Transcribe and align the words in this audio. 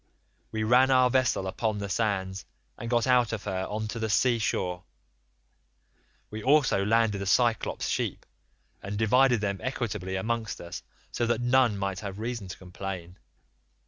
We 0.51 0.63
ran 0.63 0.89
our 0.89 1.11
vessel 1.11 1.45
upon 1.45 1.77
the 1.77 1.87
sands 1.87 2.43
and 2.75 2.89
got 2.89 3.05
out 3.05 3.31
of 3.33 3.43
her 3.43 3.65
on 3.69 3.87
to 3.89 3.99
the 3.99 4.09
sea 4.09 4.39
shore; 4.39 4.83
we 6.31 6.41
also 6.41 6.83
landed 6.83 7.19
the 7.19 7.27
Cyclops' 7.27 7.87
sheep, 7.87 8.25
and 8.81 8.97
divided 8.97 9.41
them 9.41 9.59
equitably 9.61 10.15
amongst 10.15 10.59
us 10.59 10.81
so 11.11 11.27
that 11.27 11.39
none 11.41 11.77
might 11.77 11.99
have 11.99 12.17
reason 12.17 12.47
to 12.47 12.57
complain. 12.57 13.19